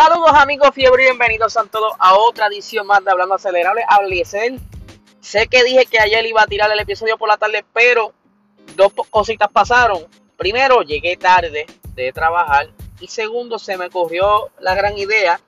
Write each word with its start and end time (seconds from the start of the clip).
Saludos 0.00 0.30
amigos 0.32 0.70
fiebre 0.74 1.02
y 1.02 1.06
bienvenidos 1.06 1.56
a 1.56 1.64
todos 1.64 1.92
a 1.98 2.14
otra 2.14 2.46
edición 2.46 2.86
más 2.86 3.04
de 3.04 3.10
Hablando 3.10 3.34
Acelerable. 3.34 3.82
Sé 5.20 5.48
que 5.48 5.64
dije 5.64 5.86
que 5.86 5.98
ayer 5.98 6.24
iba 6.24 6.40
a 6.40 6.46
tirar 6.46 6.70
el 6.70 6.78
episodio 6.78 7.18
por 7.18 7.28
la 7.28 7.36
tarde, 7.36 7.64
pero 7.72 8.12
dos 8.76 8.92
cositas 9.10 9.48
pasaron. 9.50 10.06
Primero, 10.36 10.82
llegué 10.82 11.16
tarde 11.16 11.66
de 11.96 12.12
trabajar. 12.12 12.68
Y 13.00 13.08
segundo, 13.08 13.58
se 13.58 13.76
me 13.76 13.86
ocurrió 13.86 14.50
la 14.60 14.76
gran 14.76 14.96
idea 14.96 15.40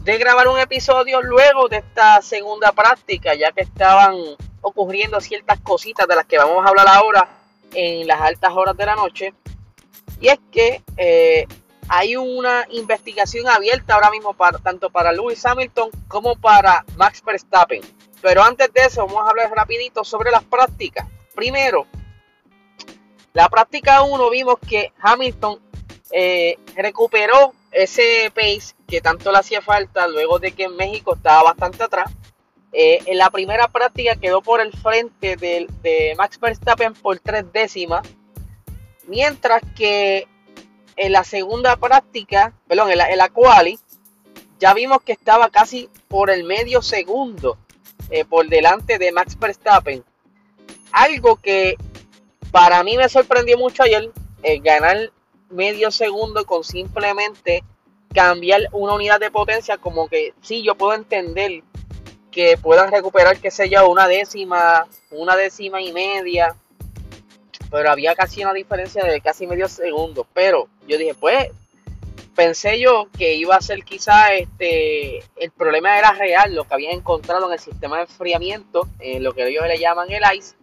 de 0.00 0.16
grabar 0.16 0.48
un 0.48 0.58
episodio 0.58 1.20
luego 1.20 1.68
de 1.68 1.76
esta 1.76 2.22
segunda 2.22 2.72
práctica, 2.72 3.34
ya 3.34 3.52
que 3.52 3.64
estaban 3.64 4.16
ocurriendo 4.62 5.20
ciertas 5.20 5.60
cositas 5.60 6.08
de 6.08 6.16
las 6.16 6.24
que 6.24 6.38
vamos 6.38 6.64
a 6.64 6.70
hablar 6.70 6.88
ahora 6.88 7.28
en 7.74 8.06
las 8.06 8.18
altas 8.22 8.50
horas 8.54 8.78
de 8.78 8.86
la 8.86 8.96
noche. 8.96 9.34
Y 10.22 10.28
es 10.28 10.38
que 10.50 10.82
eh, 10.96 11.46
hay 11.88 12.16
una 12.16 12.66
investigación 12.70 13.48
abierta 13.48 13.94
ahora 13.94 14.10
mismo 14.10 14.34
tanto 14.62 14.90
para 14.90 15.12
Lewis 15.12 15.44
Hamilton 15.44 15.90
como 16.08 16.36
para 16.36 16.84
Max 16.96 17.22
Verstappen. 17.24 17.82
Pero 18.22 18.42
antes 18.42 18.72
de 18.72 18.82
eso 18.84 19.06
vamos 19.06 19.26
a 19.26 19.30
hablar 19.30 19.50
rapidito 19.54 20.04
sobre 20.04 20.30
las 20.30 20.44
prácticas. 20.44 21.06
Primero, 21.34 21.86
la 23.32 23.48
práctica 23.48 24.02
1 24.02 24.30
vimos 24.30 24.56
que 24.66 24.92
Hamilton 25.00 25.60
eh, 26.10 26.58
recuperó 26.76 27.52
ese 27.70 28.30
pace 28.34 28.74
que 28.86 29.00
tanto 29.00 29.32
le 29.32 29.38
hacía 29.38 29.60
falta 29.60 30.06
luego 30.06 30.38
de 30.38 30.52
que 30.52 30.64
en 30.64 30.76
México 30.76 31.14
estaba 31.14 31.42
bastante 31.42 31.82
atrás. 31.82 32.10
Eh, 32.72 33.00
en 33.06 33.18
la 33.18 33.30
primera 33.30 33.68
práctica 33.68 34.16
quedó 34.16 34.42
por 34.42 34.60
el 34.60 34.72
frente 34.72 35.36
de 35.36 36.14
Max 36.16 36.40
Verstappen 36.40 36.94
por 36.94 37.18
tres 37.18 37.44
décimas. 37.52 38.08
Mientras 39.06 39.62
que 39.76 40.26
en 40.96 41.12
la 41.12 41.24
segunda 41.24 41.76
práctica, 41.76 42.52
perdón, 42.66 42.90
en 42.90 43.18
la, 43.18 43.28
quali, 43.28 43.78
ya 44.58 44.74
vimos 44.74 45.02
que 45.02 45.12
estaba 45.12 45.50
casi 45.50 45.88
por 46.08 46.30
el 46.30 46.44
medio 46.44 46.82
segundo 46.82 47.58
eh, 48.10 48.24
por 48.24 48.48
delante 48.48 48.98
de 48.98 49.12
Max 49.12 49.38
Verstappen. 49.38 50.04
Algo 50.92 51.36
que 51.36 51.76
para 52.50 52.82
mí 52.84 52.96
me 52.96 53.08
sorprendió 53.08 53.58
mucho 53.58 53.82
ayer, 53.82 54.10
el 54.42 54.60
ganar 54.60 55.10
medio 55.50 55.90
segundo 55.90 56.44
con 56.44 56.62
simplemente 56.64 57.64
cambiar 58.14 58.68
una 58.72 58.94
unidad 58.94 59.18
de 59.18 59.30
potencia, 59.30 59.76
como 59.78 60.08
que 60.08 60.34
sí, 60.40 60.62
yo 60.62 60.76
puedo 60.76 60.94
entender 60.94 61.62
que 62.30 62.56
puedan 62.56 62.90
recuperar, 62.90 63.38
qué 63.38 63.50
sé 63.50 63.68
yo, 63.68 63.88
una 63.88 64.06
décima, 64.08 64.86
una 65.10 65.36
décima 65.36 65.80
y 65.80 65.92
media, 65.92 66.56
pero 67.74 67.90
había 67.90 68.14
casi 68.14 68.40
una 68.40 68.52
diferencia 68.52 69.04
de 69.04 69.20
casi 69.20 69.48
medio 69.48 69.66
segundo. 69.66 70.24
Pero 70.32 70.68
yo 70.86 70.96
dije, 70.96 71.12
pues, 71.12 71.48
pensé 72.36 72.78
yo 72.78 73.08
que 73.18 73.34
iba 73.34 73.56
a 73.56 73.60
ser 73.60 73.82
quizá 73.82 74.32
este, 74.32 75.24
el 75.34 75.50
problema 75.50 75.98
era 75.98 76.12
real, 76.12 76.54
lo 76.54 76.68
que 76.68 76.74
habían 76.74 76.92
encontrado 76.92 77.48
en 77.48 77.54
el 77.54 77.58
sistema 77.58 77.96
de 77.96 78.02
enfriamiento, 78.02 78.86
en 79.00 79.24
lo 79.24 79.32
que 79.32 79.48
ellos 79.48 79.66
le 79.66 79.80
llaman 79.80 80.08
el 80.12 80.22
ICE, 80.36 80.54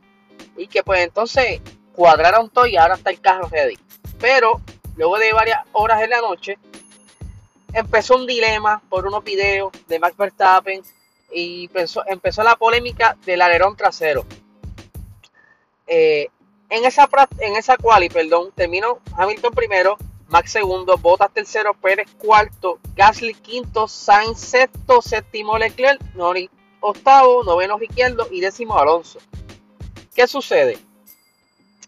y 0.56 0.68
que 0.68 0.84
pues 0.84 1.02
entonces 1.02 1.60
cuadraron 1.94 2.50
todo 2.50 2.66
y 2.66 2.78
ahora 2.78 2.96
está 2.96 3.10
el 3.10 3.20
carro 3.20 3.50
ready. 3.50 3.78
Pero 4.18 4.62
luego 4.96 5.20
de 5.20 5.34
varias 5.34 5.60
horas 5.74 6.02
en 6.02 6.12
la 6.12 6.22
noche, 6.22 6.58
empezó 7.74 8.16
un 8.16 8.26
dilema 8.26 8.82
por 8.88 9.06
unos 9.06 9.22
videos 9.22 9.74
de 9.90 10.00
Max 10.00 10.16
Verstappen 10.16 10.82
y 11.34 11.70
empezó, 12.06 12.42
la 12.42 12.56
polémica 12.56 13.18
del 13.26 13.42
alerón 13.42 13.76
trasero. 13.76 14.26
Eh, 15.88 16.30
en 16.72 16.86
esa, 16.86 17.08
en 17.40 17.58
esa 17.58 17.76
quali, 17.76 18.10
perdón, 18.10 18.52
terminó 18.56 19.00
Hamilton 19.18 19.54
primero, 19.54 19.98
Max 20.30 20.54
segundo, 20.54 20.98
Bottas 20.98 21.32
tercero, 21.34 21.74
Pérez 21.74 22.10
cuarto, 22.18 22.80
Gasly 22.96 23.34
quinto, 23.34 23.90
Sainz 23.90 24.40
sexto, 24.40 25.02
séptimo 25.02 25.58
Leclerc, 25.58 26.02
Norris 26.16 26.50
octavo, 26.80 27.44
noveno 27.44 27.78
Ricciardo 27.78 28.26
y 28.32 28.40
décimo 28.40 28.80
Alonso. 28.80 29.20
¿Qué 30.16 30.26
sucede? 30.28 30.80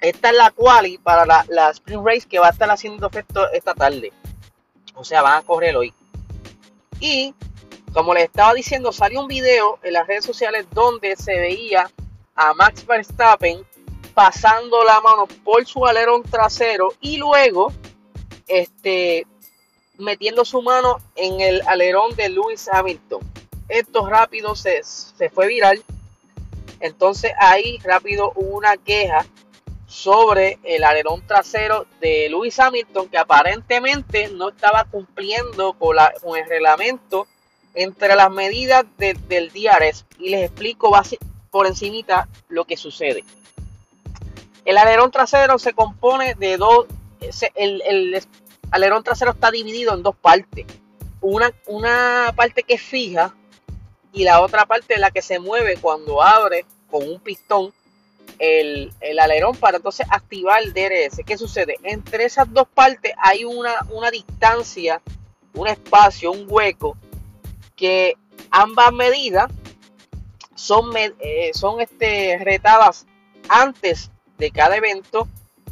Esta 0.01 0.31
es 0.31 0.35
la 0.35 0.51
quali 0.51 0.97
para 0.97 1.25
la, 1.25 1.45
la 1.47 1.69
Sprint 1.69 2.05
Race 2.05 2.27
que 2.27 2.39
va 2.39 2.47
a 2.47 2.51
estar 2.51 2.69
haciendo 2.69 3.07
efecto 3.07 3.49
esta 3.53 3.73
tarde. 3.73 4.11
O 4.95 5.05
sea, 5.05 5.21
van 5.21 5.37
a 5.37 5.43
correr 5.43 5.77
hoy. 5.77 5.93
Y 6.99 7.33
como 7.93 8.13
les 8.13 8.25
estaba 8.25 8.53
diciendo, 8.53 8.91
salió 8.91 9.21
un 9.21 9.27
video 9.27 9.79
en 9.81 9.93
las 9.93 10.05
redes 10.07 10.25
sociales 10.25 10.67
donde 10.71 11.15
se 11.15 11.39
veía 11.39 11.89
a 12.35 12.53
Max 12.53 12.85
Verstappen 12.85 13.65
pasando 14.13 14.83
la 14.83 15.01
mano 15.01 15.27
por 15.43 15.65
su 15.65 15.85
alerón 15.85 16.23
trasero 16.23 16.93
y 17.01 17.17
luego 17.17 17.71
este, 18.47 19.25
metiendo 19.97 20.45
su 20.45 20.61
mano 20.61 20.97
en 21.15 21.41
el 21.41 21.61
alerón 21.67 22.15
de 22.15 22.29
Lewis 22.29 22.69
Hamilton. 22.71 23.21
Esto 23.69 24.07
rápido 24.07 24.55
se, 24.55 24.83
se 24.83 25.29
fue 25.29 25.47
viral. 25.47 25.83
Entonces 26.79 27.31
ahí 27.39 27.77
rápido 27.83 28.33
hubo 28.35 28.57
una 28.57 28.77
queja 28.77 29.25
sobre 29.93 30.57
el 30.63 30.83
alerón 30.83 31.25
trasero 31.27 31.85
de 32.01 32.27
Lewis 32.29 32.59
Hamilton 32.59 33.09
que 33.09 33.17
aparentemente 33.17 34.27
no 34.29 34.49
estaba 34.49 34.85
cumpliendo 34.85 35.73
con, 35.73 35.97
el 36.35 36.49
reglamento 36.49 37.27
entre 37.75 38.15
las 38.15 38.31
medidas 38.31 38.85
del 38.97 39.51
DRS 39.51 40.05
y 40.19 40.29
les 40.29 40.45
explico 40.45 40.91
por 41.51 41.67
encimita 41.67 42.27
lo 42.49 42.65
que 42.65 42.75
sucede. 42.75 43.23
El 44.65 44.77
alerón 44.77 45.11
trasero 45.11 45.59
se 45.59 45.73
compone 45.73 46.35
de 46.35 46.57
dos. 46.57 46.87
El, 47.55 48.21
alerón 48.71 49.03
trasero 49.03 49.31
está 49.31 49.51
dividido 49.51 49.93
en 49.93 50.03
dos 50.03 50.15
partes. 50.15 50.65
Una, 51.21 51.51
una 51.67 52.33
parte 52.35 52.63
que 52.63 52.75
es 52.75 52.81
fija 52.81 53.33
y 54.11 54.23
la 54.23 54.41
otra 54.41 54.65
parte 54.65 54.95
es 54.95 54.99
la 54.99 55.11
que 55.11 55.21
se 55.21 55.39
mueve 55.39 55.77
cuando 55.77 56.21
abre 56.21 56.65
con 56.89 57.07
un 57.07 57.19
pistón 57.19 57.73
el, 58.39 58.91
el, 58.99 59.19
alerón 59.19 59.55
para 59.55 59.77
entonces 59.77 60.05
activar 60.09 60.61
el 60.61 60.73
DRS. 60.73 61.21
¿Qué 61.25 61.37
sucede? 61.37 61.77
Entre 61.83 62.25
esas 62.25 62.51
dos 62.51 62.67
partes 62.67 63.13
hay 63.17 63.45
una, 63.45 63.73
una 63.89 64.11
distancia, 64.11 65.01
un 65.53 65.67
espacio, 65.67 66.31
un 66.31 66.45
hueco 66.47 66.97
que 67.75 68.15
ambas 68.51 68.91
medidas 68.91 69.51
son, 70.55 70.91
eh, 70.95 71.51
son 71.53 71.81
este, 71.81 72.39
retadas 72.39 73.05
antes 73.49 74.11
de 74.43 74.51
cada 74.51 74.75
evento 74.75 75.25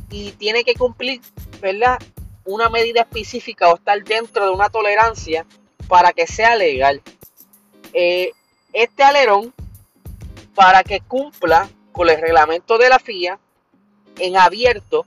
y 0.10 0.32
tiene 0.32 0.64
que 0.64 0.76
cumplir, 0.76 1.20
¿verdad? 1.60 2.00
Una 2.46 2.70
medida 2.70 3.02
específica 3.02 3.68
o 3.70 3.76
estar 3.76 4.02
dentro 4.02 4.46
de 4.46 4.52
una 4.52 4.70
tolerancia 4.70 5.46
para 5.90 6.14
que 6.14 6.26
sea 6.26 6.56
legal. 6.56 7.02
Eh, 7.92 8.32
este 8.72 9.04
alerón, 9.04 9.54
para 10.56 10.84
que 10.84 11.02
cumpla 11.02 11.70
con 11.92 12.10
el 12.10 12.22
reglamento 12.22 12.78
de 12.78 12.88
la 12.88 12.98
FIA, 12.98 13.38
en 14.20 14.38
abierto, 14.38 15.06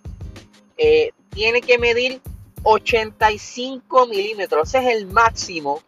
eh, 0.77 1.13
tiene 1.31 1.63
que 1.63 1.79
medir 1.79 2.21
85 2.65 4.07
milímetros. 4.09 4.69
Ese 4.69 4.87
es 4.87 4.95
el 4.95 5.07
máximo 5.07 5.81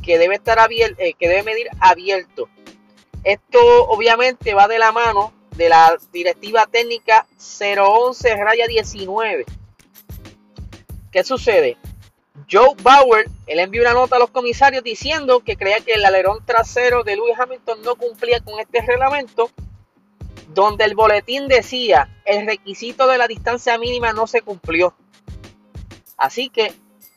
que 0.00 0.16
debe 0.16 0.36
estar 0.36 0.60
abierto, 0.60 1.02
eh, 1.02 1.14
que 1.18 1.28
debe 1.28 1.42
medir 1.42 1.66
abierto. 1.80 2.48
Esto 3.24 3.58
obviamente 3.88 4.54
va 4.54 4.68
de 4.68 4.78
la 4.78 4.92
mano 4.92 5.39
de 5.60 5.68
la 5.68 5.98
directiva 6.10 6.66
técnica 6.66 7.26
011 7.36 8.34
raya 8.36 8.66
19. 8.66 9.44
¿Qué 11.12 11.22
sucede? 11.22 11.76
Joe 12.50 12.74
Bauer, 12.82 13.28
él 13.46 13.58
envió 13.58 13.82
una 13.82 13.92
nota 13.92 14.16
a 14.16 14.18
los 14.18 14.30
comisarios 14.30 14.82
diciendo 14.82 15.40
que 15.40 15.58
creía 15.58 15.80
que 15.80 15.92
el 15.92 16.04
alerón 16.06 16.38
trasero 16.46 17.04
de 17.04 17.14
Lewis 17.16 17.38
Hamilton 17.38 17.82
no 17.82 17.96
cumplía 17.96 18.40
con 18.40 18.58
este 18.58 18.80
reglamento, 18.80 19.50
donde 20.54 20.86
el 20.86 20.94
boletín 20.94 21.46
decía 21.46 22.08
el 22.24 22.46
requisito 22.46 23.06
de 23.06 23.18
la 23.18 23.28
distancia 23.28 23.76
mínima 23.76 24.14
no 24.14 24.26
se 24.26 24.40
cumplió. 24.40 24.94
Así 26.16 26.48
que 26.48 26.72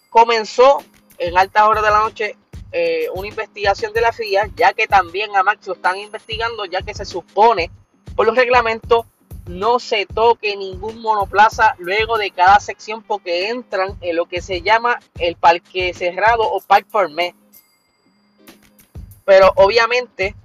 comenzó 0.10 0.84
en 1.18 1.38
altas 1.38 1.64
horas 1.64 1.82
de 1.82 1.90
la 1.90 2.00
noche 2.00 2.36
eh, 2.74 3.08
una 3.16 3.30
investigación 3.30 3.94
de 3.94 4.02
la 4.02 4.12
FIA, 4.12 4.50
ya 4.54 4.74
que 4.74 4.86
también 4.86 5.34
a 5.34 5.44
Max 5.44 5.66
lo 5.66 5.76
están 5.76 5.98
investigando, 5.98 6.66
ya 6.66 6.82
que 6.82 6.94
se 6.94 7.06
supone 7.06 7.72
por 8.16 8.26
los 8.26 8.36
reglamentos 8.36 9.06
no 9.48 9.80
se 9.80 10.06
toque 10.06 10.56
ningún 10.56 11.02
monoplaza 11.02 11.76
luego 11.78 12.18
de 12.18 12.32
cada 12.32 12.60
sección 12.60 13.04
porque 13.04 13.50
entran 13.50 13.98
en 14.02 14.16
lo 14.16 14.26
que 14.26 14.42
se 14.42 14.62
llama 14.62 15.00
el 15.20 15.36
parque 15.36 15.94
cerrado 15.94 16.44
o 16.44 16.62
park 16.62 16.88
me 17.10 17.36
Pero 19.26 19.52
obviamente 19.56 20.36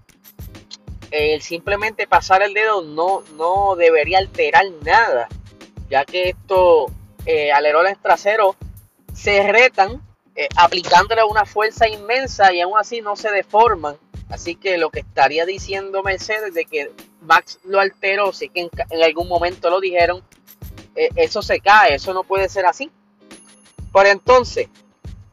el 1.11 1.41
simplemente 1.43 2.07
pasar 2.07 2.43
el 2.43 2.55
dedo 2.55 2.83
no, 2.83 3.23
no 3.37 3.77
debería 3.77 4.19
alterar 4.19 4.67
nada, 4.83 5.29
ya 5.89 6.05
que 6.05 6.31
estos 6.31 6.91
eh, 7.25 7.51
alerones 7.53 7.99
traseros 8.03 8.57
se 9.15 9.51
retan 9.51 10.03
eh, 10.35 10.49
aplicándole 10.57 11.25
una 11.25 11.45
fuerza 11.45 11.89
inmensa 11.89 12.53
y 12.53 12.61
aún 12.61 12.79
así 12.79 13.01
no 13.01 13.17
se 13.17 13.31
deforman. 13.31 13.97
Así 14.29 14.55
que 14.55 14.77
lo 14.77 14.91
que 14.91 15.01
estaría 15.01 15.47
diciendo 15.47 16.03
Mercedes 16.03 16.53
de 16.53 16.65
que 16.67 16.93
Max 17.29 17.61
lo 17.65 17.79
alteró, 17.79 18.33
sé 18.33 18.49
que 18.49 18.63
en, 18.63 18.71
algún 19.03 19.29
momento 19.29 19.69
lo 19.71 19.81
dijeron, 19.81 20.25
eh, 20.97 21.11
eso 21.15 21.43
se 21.43 21.61
cae, 21.61 21.95
eso 21.95 22.13
no 22.15 22.25
puede 22.25 22.49
ser 22.49 22.67
así. 22.67 22.91
Por 23.93 24.07
entonces, 24.07 24.69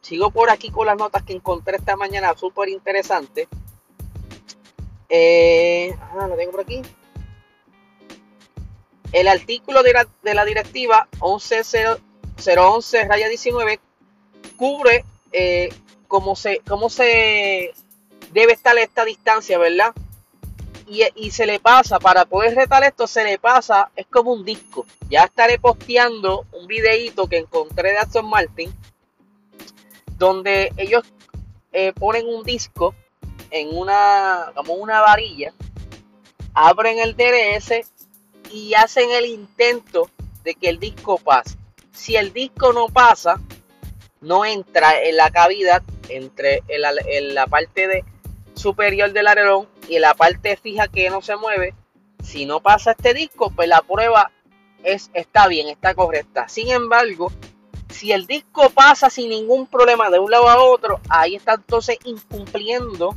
sigo 0.02 0.30
por 0.30 0.50
aquí 0.50 0.70
con 0.70 0.86
las 0.86 0.98
notas 0.98 1.22
que 1.22 1.32
encontré 1.32 1.78
esta 1.78 1.96
mañana, 1.96 2.36
súper 2.36 2.68
interesante. 2.68 3.48
Eh, 5.08 5.96
lo 6.14 6.36
tengo 6.36 6.52
por 6.52 6.60
aquí. 6.60 6.82
El 9.12 9.28
artículo 9.28 9.82
de 9.82 9.94
la, 9.94 10.06
de 10.22 10.34
la 10.34 10.44
directiva 10.44 11.08
11011-19 11.18 13.80
cubre 14.56 15.06
eh, 15.32 15.70
cómo, 16.08 16.36
se, 16.36 16.60
cómo 16.68 16.90
se 16.90 17.72
debe 18.32 18.52
estar 18.52 18.76
esta 18.76 19.06
distancia, 19.06 19.56
¿verdad? 19.56 19.94
Y, 20.88 21.30
se 21.32 21.46
le 21.46 21.58
pasa, 21.58 21.98
para 21.98 22.24
poder 22.26 22.54
retar 22.54 22.84
esto, 22.84 23.08
se 23.08 23.24
le 23.24 23.38
pasa, 23.38 23.90
es 23.96 24.06
como 24.06 24.32
un 24.32 24.44
disco. 24.44 24.86
Ya 25.08 25.24
estaré 25.24 25.58
posteando 25.58 26.46
un 26.52 26.68
videito 26.68 27.26
que 27.26 27.38
encontré 27.38 27.90
de 27.90 27.98
Aston 27.98 28.28
Martin, 28.28 28.72
donde 30.16 30.72
ellos 30.76 31.02
eh, 31.72 31.92
ponen 31.92 32.28
un 32.28 32.44
disco 32.44 32.94
en 33.50 33.76
una, 33.76 34.52
como 34.54 34.74
una 34.74 35.00
varilla, 35.00 35.52
abren 36.54 36.98
el 37.00 37.16
DRS 37.16 37.84
y 38.52 38.74
hacen 38.74 39.10
el 39.10 39.26
intento 39.26 40.08
de 40.44 40.54
que 40.54 40.68
el 40.68 40.78
disco 40.78 41.18
pase. 41.18 41.56
Si 41.92 42.14
el 42.14 42.32
disco 42.32 42.72
no 42.72 42.88
pasa, 42.88 43.40
no 44.20 44.44
entra 44.44 45.02
en 45.02 45.16
la 45.16 45.30
cavidad 45.30 45.82
entre 46.08 46.62
la 46.68 47.46
parte 47.48 47.88
de 47.88 48.04
superior 48.56 49.12
del 49.12 49.28
alerón 49.28 49.68
y 49.88 49.98
la 49.98 50.14
parte 50.14 50.56
fija 50.56 50.88
que 50.88 51.10
no 51.10 51.22
se 51.22 51.36
mueve. 51.36 51.74
Si 52.22 52.46
no 52.46 52.60
pasa 52.60 52.92
este 52.92 53.14
disco, 53.14 53.50
pues 53.54 53.68
la 53.68 53.82
prueba 53.82 54.32
es, 54.82 55.10
está 55.14 55.46
bien, 55.46 55.68
está 55.68 55.94
correcta. 55.94 56.48
Sin 56.48 56.70
embargo, 56.70 57.30
si 57.90 58.12
el 58.12 58.26
disco 58.26 58.70
pasa 58.70 59.10
sin 59.10 59.30
ningún 59.30 59.66
problema 59.66 60.10
de 60.10 60.18
un 60.18 60.30
lado 60.30 60.48
a 60.48 60.58
otro, 60.62 61.00
ahí 61.08 61.36
está 61.36 61.54
entonces 61.54 61.98
incumpliendo 62.04 63.14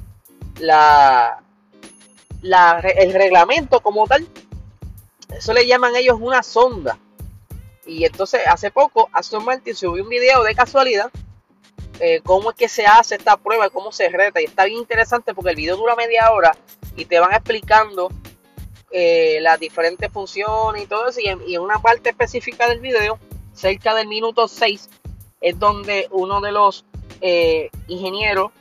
la, 0.60 1.42
la, 2.42 2.80
el 2.80 3.14
reglamento 3.14 3.80
como 3.80 4.06
tal. 4.08 4.28
Eso 5.36 5.54
le 5.54 5.66
llaman 5.66 5.96
ellos 5.96 6.18
una 6.20 6.44
sonda. 6.44 6.98
Y 7.86 8.06
entonces 8.06 8.42
hace 8.46 8.70
poco 8.70 9.10
Aston 9.14 9.44
Martin 9.44 9.76
subió 9.76 10.04
un 10.04 10.10
video 10.10 10.44
de 10.44 10.54
casualidad 10.54 11.12
eh, 12.00 12.22
cómo 12.24 12.51
es 12.51 12.56
que 12.56 12.69
se 12.69 12.86
hace 12.86 13.16
esta 13.16 13.36
prueba, 13.36 13.69
cómo 13.69 13.92
se 13.92 14.10
reta. 14.10 14.42
Y 14.42 14.46
está 14.46 14.66
bien 14.66 14.80
interesante 14.80 15.34
porque 15.34 15.51
el 15.51 15.57
video 15.57 15.75
dura 15.75 15.96
media 15.96 16.31
hora 16.31 16.56
y 16.96 17.06
te 17.06 17.19
van 17.19 17.34
explicando 17.34 18.10
eh, 18.92 19.40
las 19.42 19.60
diferentes 19.60 20.12
funciones 20.12 20.84
y 20.84 20.88
todo 20.88 21.10
eso. 21.10 21.19
Y 21.19 21.28
en, 21.28 21.62
una 21.62 21.80
parte 21.80 22.10
específica 22.10 22.69
del 22.69 22.80
video, 22.80 23.19
cerca 23.54 23.94
del 23.94 24.07
minuto 24.07 24.48
6, 24.48 24.90
es 25.42 25.60
donde 25.60 26.07
uno 26.12 26.40
de 26.40 26.51
los 26.54 26.86
eh, 27.19 27.69
ingenieros 27.88 28.52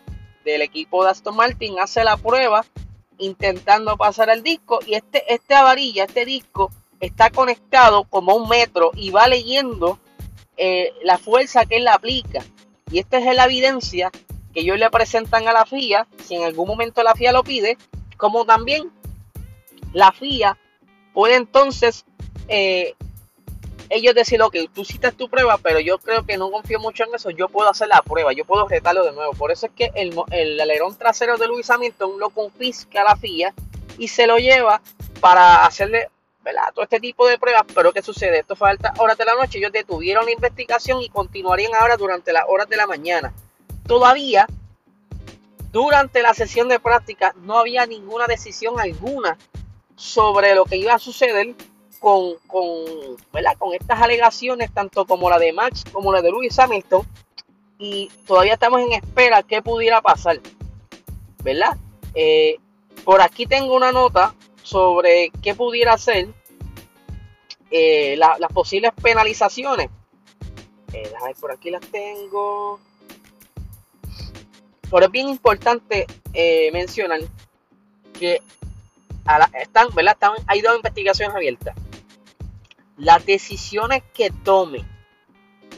del 0.44 0.62
equipo 0.62 1.05
de 1.05 1.11
Aston 1.11 1.37
Martin 1.37 1.79
hace 1.79 2.02
la 2.02 2.17
prueba 2.17 2.64
intentando 3.19 3.96
pasar 3.96 4.31
el 4.31 4.43
disco. 4.43 4.81
Y 4.84 4.94
este, 4.94 5.32
esta 5.32 5.62
varilla, 5.62 6.05
este 6.05 6.25
disco, 6.25 6.73
está 6.99 7.31
conectado 7.31 8.02
como 8.05 8.34
un 8.34 8.49
metro 8.49 8.91
y 8.94 9.11
va 9.11 9.29
leyendo 9.29 10.00
la 11.05 11.19
fuerza 11.19 11.67
que 11.67 11.76
él 11.76 11.87
aplica. 11.87 12.44
Y 12.90 12.99
esta 12.99 13.19
es 13.19 13.37
la 13.37 13.44
evidencia 13.44 14.11
que 14.52 14.61
ellos 14.61 14.79
le 14.79 14.90
presentan 14.90 15.46
a 15.49 15.52
la 15.52 15.67
FIA, 15.67 16.06
si 16.25 16.35
en 16.35 16.44
algún 16.44 16.67
momento 16.67 17.02
la 17.02 17.14
FIA 17.14 17.32
lo 17.32 17.44
pide, 17.44 17.76
como 18.17 18.44
también 18.44 18.90
la 19.93 20.12
FIA 20.12 20.58
puede 21.12 21.37
entonces 21.37 22.05
eh, 22.49 22.94
ellos 23.90 24.14
decir, 24.14 24.40
ok, 24.43 24.56
tú 24.73 24.85
citas 24.85 25.14
tu 25.14 25.29
prueba, 25.29 25.58
pero 25.58 25.81
yo 25.81 25.99
creo 25.99 26.25
que 26.25 26.37
no 26.37 26.50
confío 26.50 26.79
mucho 26.79 27.05
en 27.05 27.14
eso, 27.14 27.31
yo 27.31 27.49
puedo 27.49 27.70
hacer 27.70 27.88
la 27.88 28.02
prueba, 28.02 28.32
yo 28.32 28.44
puedo 28.44 28.67
retarlo 28.69 29.05
de 29.05 29.12
nuevo. 29.12 29.32
Por 29.32 29.50
eso 29.50 29.67
es 29.67 29.73
que 29.73 29.91
el, 29.94 30.14
el 30.31 30.61
alerón 30.61 30.96
trasero 30.96 31.37
de 31.38 31.46
Luis 31.46 31.70
Hamilton 31.70 32.19
lo 32.19 32.31
confisca 32.31 33.00
a 33.00 33.05
la 33.05 33.17
FIA 33.17 33.55
y 33.99 34.08
se 34.08 34.26
lo 34.26 34.38
lleva 34.38 34.81
para 35.20 35.64
hacerle 35.64 36.08
todo 36.73 36.85
este 36.85 37.00
tipo 37.00 37.26
de 37.26 37.38
pruebas, 37.38 37.64
pero 37.75 37.93
¿qué 37.93 38.02
sucede? 38.02 38.40
Esto 38.40 38.56
falta 38.56 38.93
horas 38.99 39.19
de 39.19 39.25
la 39.25 39.35
noche, 39.35 39.58
ellos 39.58 39.73
detuvieron 39.73 40.25
la 40.25 40.32
investigación 40.32 41.02
y 41.02 41.08
continuarían 41.08 41.75
ahora 41.75 41.96
durante 41.96 42.32
las 42.32 42.44
horas 42.49 42.69
de 42.69 42.76
la 42.76 42.87
mañana. 42.87 43.32
Todavía, 43.87 44.46
durante 45.73 46.23
la 46.23 46.35
sesión 46.35 46.69
de 46.69 46.81
práctica, 46.81 47.35
no 47.43 47.58
había 47.58 47.87
ninguna 47.87 48.26
decisión 48.26 48.81
alguna 48.81 49.37
sobre 49.96 50.55
lo 50.55 50.64
que 50.64 50.76
iba 50.76 50.94
a 50.94 50.99
suceder 50.99 51.55
con, 51.99 52.35
con, 52.46 52.69
con 53.58 53.75
estas 53.75 54.00
alegaciones, 54.00 54.73
tanto 54.73 55.05
como 55.06 55.29
la 55.29 55.38
de 55.38 55.52
Max 55.52 55.84
como 55.93 56.12
la 56.12 56.23
de 56.23 56.31
Lewis 56.31 56.58
Hamilton, 56.58 57.06
y 57.79 58.11
todavía 58.26 58.55
estamos 58.55 58.81
en 58.81 58.93
espera 58.93 59.43
qué 59.43 59.62
pudiera 59.62 60.00
pasar, 60.00 60.41
¿verdad? 61.43 61.76
Eh, 62.14 62.58
por 63.05 63.20
aquí 63.20 63.46
tengo 63.46 63.75
una 63.75 63.93
nota 63.93 64.34
sobre 64.69 65.31
qué 65.43 65.55
pudiera 65.55 65.97
ser 65.97 66.29
eh, 67.70 68.17
las 68.19 68.53
posibles 68.53 68.93
penalizaciones. 69.00 69.88
Eh, 70.93 71.11
por 71.41 71.53
aquí 71.53 71.70
las 71.70 71.81
tengo. 71.87 72.79
Pero 74.91 75.06
es 75.06 75.11
bien 75.11 75.29
importante 75.29 76.06
eh, 76.35 76.70
mencionar 76.73 77.20
que 78.19 78.43
están, 79.61 79.88
¿verdad? 79.94 80.15
Están, 80.15 80.32
hay 80.47 80.61
dos 80.61 80.76
investigaciones 80.76 81.35
abiertas. 81.35 81.75
Las 82.99 83.25
decisiones 83.25 84.03
que 84.13 84.31
tome 84.31 84.84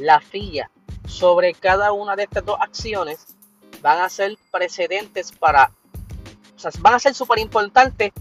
la 0.00 0.20
FIA 0.20 0.70
sobre 1.06 1.54
cada 1.54 1.92
una 1.92 2.16
de 2.16 2.24
estas 2.24 2.44
dos 2.44 2.56
acciones 2.60 3.26
van 3.82 4.00
a 4.00 4.08
ser 4.08 4.36
precedentes 4.50 5.32
para, 5.32 5.70
o 6.56 6.58
sea, 6.58 6.70
van 6.80 6.94
a 6.94 6.98
ser 6.98 7.14
súper 7.14 7.38
importantes 7.40 8.12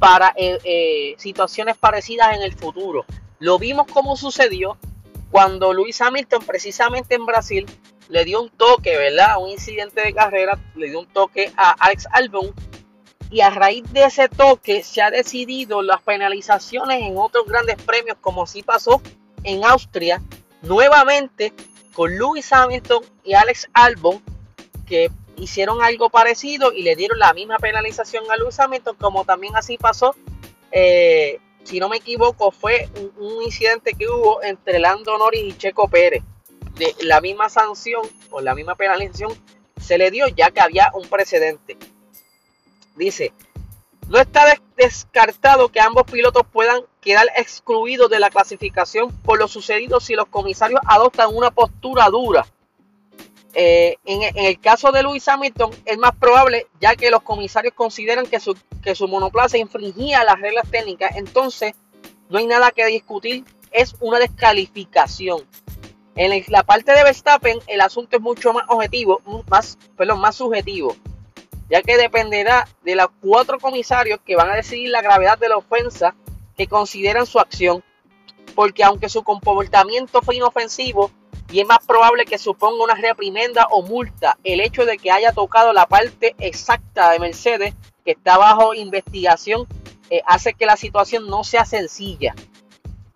para 0.00 0.32
eh, 0.34 0.58
eh, 0.64 1.14
situaciones 1.18 1.76
parecidas 1.76 2.34
en 2.34 2.42
el 2.42 2.54
futuro. 2.54 3.04
Lo 3.38 3.58
vimos 3.58 3.86
como 3.86 4.16
sucedió 4.16 4.76
cuando 5.30 5.72
Luis 5.72 6.00
Hamilton, 6.00 6.42
precisamente 6.44 7.14
en 7.14 7.26
Brasil, 7.26 7.66
le 8.08 8.24
dio 8.24 8.42
un 8.42 8.48
toque, 8.48 8.96
¿verdad? 8.96 9.36
Un 9.40 9.50
incidente 9.50 10.00
de 10.00 10.12
carrera, 10.12 10.58
le 10.74 10.88
dio 10.88 10.98
un 10.98 11.06
toque 11.06 11.52
a 11.56 11.70
Alex 11.78 12.08
Albon. 12.10 12.52
Y 13.30 13.42
a 13.42 13.50
raíz 13.50 13.84
de 13.92 14.04
ese 14.04 14.28
toque 14.28 14.82
se 14.82 15.02
ha 15.02 15.10
decidido 15.10 15.82
las 15.82 16.02
penalizaciones 16.02 17.02
en 17.02 17.16
otros 17.16 17.46
grandes 17.46 17.76
premios, 17.76 18.16
como 18.20 18.44
sí 18.46 18.62
pasó 18.62 19.00
en 19.44 19.64
Austria, 19.64 20.20
nuevamente 20.62 21.52
con 21.92 22.16
Luis 22.16 22.52
Hamilton 22.52 23.04
y 23.22 23.34
Alex 23.34 23.68
Albon, 23.72 24.20
que 24.86 25.12
hicieron 25.40 25.82
algo 25.82 26.10
parecido 26.10 26.72
y 26.72 26.82
le 26.82 26.96
dieron 26.96 27.18
la 27.18 27.32
misma 27.32 27.56
penalización 27.58 28.30
a 28.30 28.36
Lewis 28.36 28.60
Hamilton, 28.60 28.96
como 28.96 29.24
también 29.24 29.56
así 29.56 29.78
pasó, 29.78 30.14
eh, 30.70 31.40
si 31.64 31.80
no 31.80 31.88
me 31.88 31.98
equivoco, 31.98 32.50
fue 32.50 32.88
un, 33.18 33.42
incidente 33.42 33.94
que 33.94 34.08
hubo 34.08 34.42
entre 34.42 34.78
Lando 34.78 35.16
Norris 35.18 35.42
y 35.44 35.56
Checo 35.56 35.88
Pérez. 35.88 36.22
De 36.74 36.94
la 37.02 37.20
misma 37.20 37.48
sanción 37.48 38.02
o 38.30 38.40
la 38.40 38.54
misma 38.54 38.74
penalización 38.74 39.32
se 39.78 39.98
le 39.98 40.10
dio 40.10 40.28
ya 40.28 40.50
que 40.50 40.60
había 40.60 40.90
un 40.94 41.08
precedente. 41.08 41.76
Dice, 42.96 43.32
no 44.08 44.18
está 44.18 44.58
descartado 44.76 45.68
que 45.68 45.80
ambos 45.80 46.04
pilotos 46.04 46.44
puedan 46.50 46.82
quedar 47.00 47.26
excluidos 47.36 48.08
de 48.10 48.20
la 48.20 48.30
clasificación 48.30 49.12
por 49.22 49.38
lo 49.38 49.48
sucedido 49.48 50.00
si 50.00 50.14
los 50.14 50.26
comisarios 50.26 50.80
adoptan 50.86 51.34
una 51.34 51.50
postura 51.50 52.08
dura 52.08 52.46
eh, 53.54 53.96
en, 54.04 54.22
el 54.36 54.60
caso 54.60 54.92
de 54.92 55.02
Lewis 55.02 55.26
Hamilton 55.26 55.70
es 55.84 55.98
más 55.98 56.14
probable 56.14 56.68
ya 56.80 56.94
que 56.94 57.10
los 57.10 57.22
comisarios 57.22 57.74
consideran 57.74 58.26
que 58.26 58.38
su, 58.38 58.56
que 58.82 58.94
su 58.94 59.08
monoplaza 59.08 59.58
infringía 59.58 60.24
las 60.24 60.40
reglas 60.40 60.70
técnicas, 60.70 61.16
entonces 61.16 61.74
no 62.28 62.38
hay 62.38 62.46
nada 62.46 62.70
que 62.70 62.86
discutir, 62.86 63.44
es 63.72 63.96
una 64.00 64.18
descalificación. 64.18 65.44
En 66.14 66.44
la 66.48 66.62
parte 66.62 66.92
de 66.92 67.02
Verstappen 67.02 67.58
el 67.66 67.80
asunto 67.80 68.16
es 68.16 68.22
mucho 68.22 68.52
más 68.52 68.64
objetivo, 68.68 69.20
más, 69.48 69.78
perdón, 69.96 70.20
más 70.20 70.36
subjetivo, 70.36 70.94
ya 71.68 71.82
que 71.82 71.96
dependerá 71.96 72.68
de 72.82 72.94
los 72.94 73.08
cuatro 73.20 73.58
comisarios 73.58 74.20
que 74.24 74.36
van 74.36 74.50
a 74.50 74.56
decidir 74.56 74.90
la 74.90 75.02
gravedad 75.02 75.38
de 75.38 75.48
la 75.48 75.56
ofensa 75.56 76.14
que 76.56 76.68
consideran 76.68 77.26
su 77.26 77.40
acción, 77.40 77.82
porque 78.54 78.84
aunque 78.84 79.08
su 79.08 79.22
comportamiento 79.22 80.20
fue 80.22 80.36
inofensivo, 80.36 81.10
y 81.52 81.60
es 81.60 81.66
más 81.66 81.84
probable 81.86 82.24
que 82.24 82.38
suponga 82.38 82.84
una 82.84 82.94
reprimenda 82.94 83.66
o 83.70 83.82
multa 83.82 84.38
el 84.44 84.60
hecho 84.60 84.84
de 84.84 84.98
que 84.98 85.10
haya 85.10 85.32
tocado 85.32 85.72
la 85.72 85.86
parte 85.86 86.34
exacta 86.38 87.10
de 87.10 87.18
Mercedes 87.18 87.74
que 88.04 88.12
está 88.12 88.38
bajo 88.38 88.74
investigación 88.74 89.66
eh, 90.10 90.22
hace 90.26 90.54
que 90.54 90.66
la 90.66 90.76
situación 90.76 91.28
no 91.28 91.44
sea 91.44 91.64
sencilla. 91.64 92.34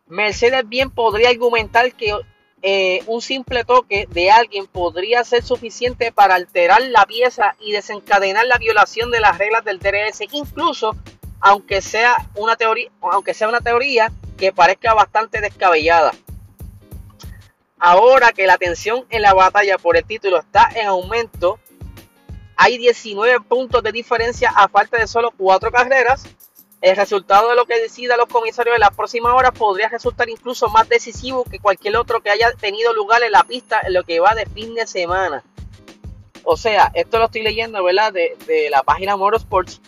Mercedes 0.07 0.69
bien 0.69 0.91
podría 0.91 1.31
argumentar 1.31 1.93
que 1.95 2.15
eh, 2.63 3.03
un 3.07 3.21
simple 3.21 3.65
toque 3.65 4.07
de 4.11 4.31
alguien 4.31 4.67
podría 4.67 5.23
ser 5.25 5.43
suficiente 5.43 6.13
para 6.13 6.35
alterar 6.35 6.81
la 6.83 7.05
pieza 7.05 7.57
y 7.61 7.73
desencadenar 7.73 8.47
la 8.47 8.59
violación 8.59 9.11
de 9.11 9.21
las 9.21 9.39
reglas 9.39 9.65
del 9.65 9.81
DRS, 9.81 10.21
incluso 10.33 10.97
aunque 11.41 11.83
sea 11.83 12.17
una 12.37 12.57
teoría, 12.57 12.91
aunque 13.03 13.35
sea 13.35 13.49
una 13.49 13.61
teoría 13.61 14.11
que 14.39 14.53
parezca 14.53 14.95
bastante 14.95 15.41
descabellada. 15.41 16.13
Ahora 17.85 18.33
que 18.33 18.47
la 18.47 18.57
tensión 18.57 19.05
en 19.11 19.21
la 19.21 19.35
batalla 19.35 19.77
por 19.77 19.99
el 19.99 20.05
título 20.07 20.39
está 20.39 20.71
en 20.75 20.87
aumento, 20.87 21.59
hay 22.57 22.79
19 22.79 23.41
puntos 23.41 23.83
de 23.83 23.93
diferencia 23.93 24.51
a 24.57 24.69
falta 24.69 24.97
de 24.97 25.07
solo 25.07 25.33
4 25.37 25.71
carreras. 25.71 26.25
El 26.81 26.97
resultado 26.97 27.51
de 27.51 27.57
lo 27.57 27.67
que 27.67 27.79
decida 27.79 28.17
los 28.17 28.27
comisarios 28.27 28.75
en 28.75 28.81
las 28.81 28.97
próximas 28.97 29.35
horas 29.35 29.53
podría 29.53 29.89
resultar 29.89 30.31
incluso 30.31 30.69
más 30.71 30.89
decisivo 30.89 31.45
que 31.45 31.59
cualquier 31.59 31.97
otro 31.97 32.23
que 32.23 32.31
haya 32.31 32.53
tenido 32.53 32.95
lugar 32.95 33.23
en 33.23 33.33
la 33.33 33.45
pista 33.45 33.81
en 33.87 33.93
lo 33.93 34.03
que 34.03 34.19
va 34.19 34.35
de 34.35 34.47
fin 34.47 34.75
de 34.75 34.87
semana. 34.87 35.45
O 36.43 36.57
sea, 36.57 36.91
esto 36.95 37.19
lo 37.19 37.27
estoy 37.27 37.43
leyendo, 37.43 37.85
¿verdad? 37.85 38.15
De, 38.15 38.69
la 38.71 38.83
página 38.83 39.17
Motorsports, 39.17 39.83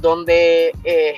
donde 0.00 0.72
eh, 0.84 1.16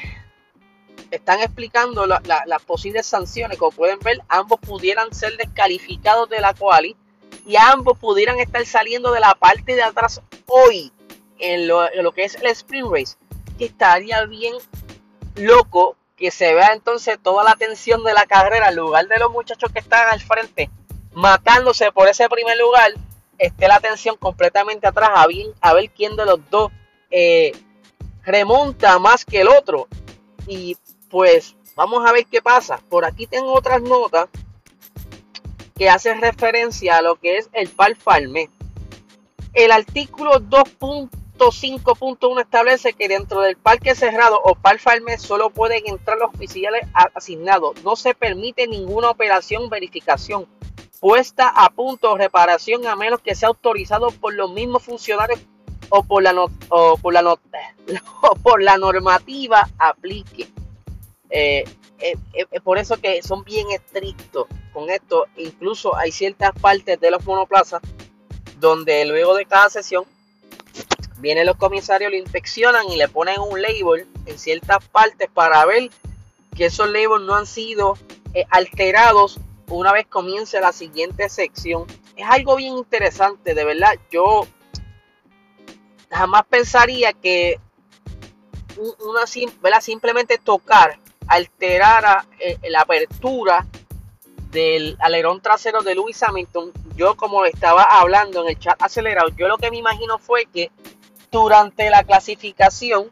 están 1.10 1.40
explicando 1.40 2.06
las 2.06 2.62
posibles 2.64 3.06
sanciones. 3.06 3.58
Como 3.58 3.72
pueden 3.72 3.98
ver, 4.00 4.20
ambos 4.28 4.60
pudieran 4.60 5.12
ser 5.14 5.36
descalificados 5.36 6.28
de 6.28 6.40
la 6.40 6.54
quali 6.54 6.96
y 7.44 7.56
ambos 7.56 7.98
pudieran 7.98 8.38
estar 8.38 8.64
saliendo 8.66 9.12
de 9.12 9.20
la 9.20 9.34
parte 9.34 9.74
de 9.74 9.82
atrás 9.82 10.20
hoy 10.46 10.92
en 11.38 11.68
lo, 11.68 12.12
que 12.12 12.24
es 12.24 12.34
el 12.36 12.46
sprint 12.46 12.88
race. 12.90 13.16
Que 13.58 13.66
estaría 13.66 14.24
bien 14.26 14.54
loco 15.34 15.96
que 16.16 16.30
se 16.30 16.54
vea 16.54 16.72
entonces 16.72 17.18
toda 17.22 17.44
la 17.44 17.56
tensión 17.56 18.02
de 18.02 18.14
la 18.14 18.24
carrera 18.26 18.70
en 18.70 18.76
lugar 18.76 19.06
de 19.06 19.18
los 19.18 19.30
muchachos 19.30 19.70
que 19.70 19.80
están 19.80 20.08
al 20.08 20.20
frente 20.20 20.70
matándose 21.12 21.92
por 21.92 22.08
ese 22.08 22.28
primer 22.28 22.56
lugar 22.58 22.92
esté 23.38 23.68
la 23.68 23.76
atención 23.76 24.16
completamente 24.16 24.86
atrás 24.86 25.10
a, 25.14 25.72
ver 25.74 25.90
quién 25.90 26.16
de 26.16 26.26
los 26.26 26.38
dos 26.50 26.70
eh, 27.10 27.52
remonta 28.22 28.98
más 28.98 29.24
que 29.24 29.40
el 29.40 29.48
otro. 29.48 29.88
Pues 31.10 31.56
vamos 31.74 32.06
a 32.06 32.12
ver 32.12 32.26
qué 32.26 32.42
pasa. 32.42 32.80
Por 32.88 33.04
aquí 33.04 33.26
tengo 33.26 33.52
otras 33.52 33.82
notas 33.82 34.28
que 35.76 35.90
hacen 35.90 36.20
referencia 36.20 36.96
a 36.96 37.02
lo 37.02 37.16
que 37.16 37.38
es 37.38 37.50
el 37.52 37.68
par 37.68 37.96
farme. 37.96 38.50
El 39.52 39.72
artículo 39.72 40.40
2.5.1 40.40 42.40
establece 42.40 42.92
que 42.92 43.08
dentro 43.08 43.40
del 43.40 43.56
parque 43.56 43.94
cerrado 43.94 44.40
o 44.42 44.54
par 44.54 44.78
farme 44.78 45.18
solo 45.18 45.50
pueden 45.50 45.82
entrar 45.86 46.18
los 46.18 46.34
oficiales 46.34 46.86
asignados. 47.14 47.82
No 47.82 47.96
se 47.96 48.14
permite 48.14 48.66
ninguna 48.66 49.10
operación 49.10 49.68
verificación 49.68 50.46
puesta 51.00 51.48
a 51.48 51.70
punto 51.70 52.12
o 52.12 52.16
reparación 52.16 52.86
a 52.86 52.96
menos 52.96 53.20
que 53.20 53.34
sea 53.34 53.48
autorizado 53.48 54.10
por 54.10 54.34
los 54.34 54.50
mismos 54.52 54.82
funcionarios 54.82 55.40
o 55.88 56.02
por 56.02 56.22
la, 56.22 56.32
la, 56.32 56.46
por 58.42 58.62
la 58.62 58.78
normativa 58.78 59.68
aplique. 59.78 60.48
Eh, 61.30 61.64
eh, 61.98 62.16
eh, 62.34 62.60
por 62.60 62.78
eso 62.78 62.98
que 62.98 63.22
son 63.22 63.44
bien 63.44 63.70
estrictos 63.70 64.46
con 64.72 64.90
esto. 64.90 65.26
Incluso 65.36 65.96
hay 65.96 66.12
ciertas 66.12 66.52
partes 66.60 67.00
de 67.00 67.10
los 67.10 67.24
monoplazas 67.24 67.82
donde 68.58 69.04
luego 69.04 69.34
de 69.34 69.44
cada 69.44 69.68
sesión 69.68 70.04
vienen 71.18 71.46
los 71.46 71.56
comisarios, 71.56 72.10
lo 72.10 72.16
inspeccionan 72.16 72.88
y 72.90 72.96
le 72.96 73.08
ponen 73.08 73.40
un 73.40 73.60
label 73.60 74.06
en 74.26 74.38
ciertas 74.38 74.86
partes 74.88 75.28
para 75.32 75.64
ver 75.64 75.90
que 76.54 76.66
esos 76.66 76.88
labels 76.88 77.24
no 77.24 77.34
han 77.34 77.46
sido 77.46 77.98
alterados 78.50 79.40
una 79.68 79.92
vez 79.92 80.06
comience 80.06 80.60
la 80.60 80.72
siguiente 80.72 81.28
sección. 81.28 81.86
Es 82.16 82.26
algo 82.28 82.56
bien 82.56 82.76
interesante, 82.76 83.54
de 83.54 83.64
verdad. 83.64 83.94
Yo 84.10 84.46
jamás 86.10 86.46
pensaría 86.46 87.12
que 87.12 87.58
una 88.78 89.80
simplemente 89.80 90.38
tocar 90.38 90.98
alterara 91.28 92.26
eh, 92.38 92.58
la 92.68 92.82
apertura 92.82 93.66
del 94.50 94.96
alerón 95.00 95.40
trasero 95.40 95.82
de 95.82 95.94
Lewis 95.94 96.22
Hamilton. 96.22 96.72
Yo 96.96 97.16
como 97.16 97.44
estaba 97.44 97.82
hablando 97.82 98.42
en 98.42 98.50
el 98.50 98.58
chat 98.58 98.80
acelerado, 98.82 99.28
yo 99.36 99.48
lo 99.48 99.58
que 99.58 99.70
me 99.70 99.76
imagino 99.78 100.18
fue 100.18 100.46
que 100.46 100.70
durante 101.30 101.90
la 101.90 102.04
clasificación 102.04 103.10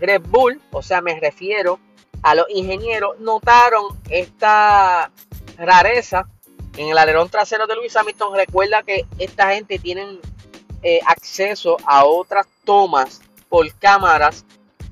Red 0.00 0.22
Bull, 0.26 0.60
o 0.72 0.82
sea, 0.82 1.00
me 1.00 1.18
refiero 1.20 1.78
a 2.22 2.34
los 2.34 2.46
ingenieros, 2.48 3.18
notaron 3.20 3.98
esta 4.08 5.10
rareza 5.58 6.26
en 6.76 6.88
el 6.88 6.98
alerón 6.98 7.28
trasero 7.28 7.66
de 7.66 7.76
Luis 7.76 7.94
Hamilton. 7.94 8.34
Recuerda 8.34 8.82
que 8.82 9.06
esta 9.18 9.52
gente 9.52 9.78
tiene 9.78 10.18
eh, 10.82 11.00
acceso 11.06 11.76
a 11.84 12.04
otras 12.04 12.46
tomas 12.64 13.20
por 13.48 13.72
cámaras, 13.74 14.44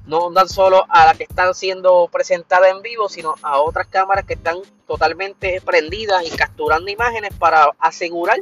no 0.07 0.33
tan 0.33 0.49
solo 0.49 0.85
a 0.89 1.07
las 1.07 1.17
que 1.17 1.25
están 1.25 1.55
siendo 1.55 2.09
presentadas 2.11 2.71
en 2.71 2.83
vivo, 2.83 3.09
sino 3.09 3.35
a 3.43 3.61
otras 3.61 3.87
cámaras 3.87 4.25
que 4.25 4.35
están 4.35 4.59
totalmente 4.87 5.61
prendidas 5.61 6.25
y 6.27 6.31
capturando 6.31 6.91
imágenes 6.91 7.35
para 7.39 7.71
asegurar 7.79 8.39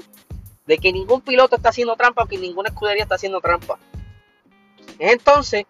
de 0.66 0.78
que 0.78 0.92
ningún 0.92 1.20
piloto 1.20 1.56
está 1.56 1.70
haciendo 1.70 1.96
trampa 1.96 2.22
o 2.22 2.26
que 2.26 2.38
ninguna 2.38 2.68
escudería 2.68 3.02
está 3.02 3.16
haciendo 3.16 3.40
trampa. 3.40 3.78
entonces 4.98 5.66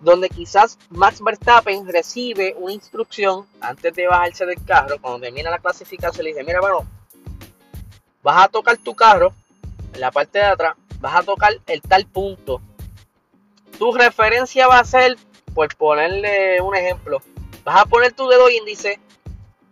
donde 0.00 0.28
quizás 0.28 0.78
Max 0.90 1.20
Verstappen 1.20 1.86
recibe 1.88 2.54
una 2.58 2.72
instrucción 2.72 3.46
antes 3.60 3.94
de 3.94 4.06
bajarse 4.06 4.46
del 4.46 4.62
carro, 4.64 4.96
cuando 5.00 5.20
termina 5.20 5.50
la 5.50 5.58
clasificación, 5.58 6.24
le 6.24 6.30
dice, 6.30 6.44
mira, 6.44 6.60
bueno, 6.60 6.86
vas 8.22 8.44
a 8.44 8.48
tocar 8.48 8.76
tu 8.76 8.94
carro 8.94 9.32
en 9.92 10.00
la 10.00 10.10
parte 10.10 10.38
de 10.38 10.44
atrás, 10.44 10.76
vas 11.00 11.16
a 11.16 11.22
tocar 11.22 11.52
el 11.66 11.80
tal 11.82 12.06
punto. 12.06 12.60
Tu 13.78 13.92
referencia 13.92 14.66
va 14.66 14.78
a 14.78 14.84
ser, 14.84 15.16
por 15.54 15.74
ponerle 15.76 16.60
un 16.60 16.74
ejemplo, 16.74 17.20
vas 17.64 17.82
a 17.82 17.86
poner 17.86 18.12
tu 18.12 18.28
dedo 18.28 18.48
índice 18.48 19.00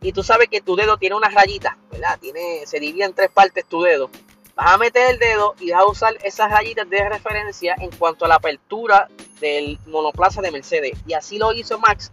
y 0.03 0.13
tú 0.13 0.23
sabes 0.23 0.49
que 0.49 0.61
tu 0.61 0.77
dedo 0.77 0.99
tiene 0.99 1.17
una 1.17 1.31
rayita, 1.31 1.79
¿verdad? 1.91 2.19
Tiene, 2.21 2.67
se 2.67 2.79
divide 2.79 3.05
en 3.05 3.15
tres 3.15 3.31
partes 3.31 3.65
tu 3.65 3.83
dedo. 3.83 4.11
Vas 4.55 4.73
a 4.73 4.79
meter 4.79 5.11
el 5.11 5.19
dedo 5.19 5.55
y 5.59 5.71
vas 5.71 5.81
a 5.81 5.87
usar 5.87 6.15
esas 6.23 6.51
rayitas 6.51 6.89
de 6.89 7.09
referencia 7.09 7.75
en 7.79 7.91
cuanto 7.91 8.25
a 8.25 8.29
la 8.29 8.37
apertura 8.37 9.09
del 9.41 9.79
monoplaza 9.87 10.43
de 10.43 10.53
Mercedes. 10.53 10.99
Y 11.07 11.15
así 11.15 11.39
lo 11.39 11.53
hizo 11.53 11.79
Max. 11.79 12.13